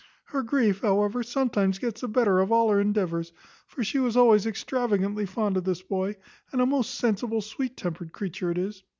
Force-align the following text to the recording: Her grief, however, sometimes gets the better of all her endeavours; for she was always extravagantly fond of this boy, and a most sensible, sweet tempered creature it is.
Her 0.23 0.41
grief, 0.41 0.81
however, 0.81 1.21
sometimes 1.21 1.77
gets 1.77 2.01
the 2.01 2.07
better 2.07 2.39
of 2.39 2.51
all 2.51 2.71
her 2.71 2.79
endeavours; 2.81 3.31
for 3.67 3.83
she 3.83 3.99
was 3.99 4.17
always 4.17 4.47
extravagantly 4.47 5.27
fond 5.27 5.57
of 5.57 5.63
this 5.63 5.83
boy, 5.83 6.15
and 6.51 6.59
a 6.59 6.65
most 6.65 6.95
sensible, 6.95 7.39
sweet 7.39 7.77
tempered 7.77 8.11
creature 8.11 8.49
it 8.49 8.57
is. 8.57 8.81